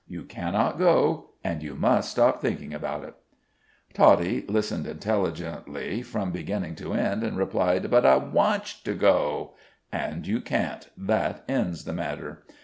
[0.07, 3.13] You cannot go, and you must stop thinking about it."
[3.93, 9.53] Toddie listened intelligently from beginning to end, and replied: "But I wantsh to go."
[9.91, 10.89] "And you can't.
[10.97, 12.45] That ends the matter."